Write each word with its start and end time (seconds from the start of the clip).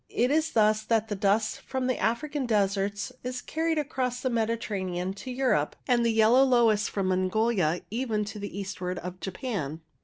It 0.09 0.31
is 0.31 0.53
thus 0.53 0.81
that 0.85 1.09
the 1.09 1.15
dust 1.15 1.61
of 1.71 1.85
the 1.87 1.99
African 1.99 2.47
deserts 2.47 3.11
is 3.23 3.39
carried 3.39 3.77
across 3.77 4.19
the 4.21 4.31
Mediterranean 4.31 5.13
to 5.13 5.29
Europe, 5.29 5.75
and 5.87 6.03
the 6.03 6.09
yellow 6.09 6.43
loess 6.43 6.87
from 6.87 7.09
Mongolia 7.09 7.81
even 7.91 8.25
to 8.25 8.39
the 8.39 8.57
eastward 8.59 8.97
of 8.97 9.19
Japan. 9.19 9.81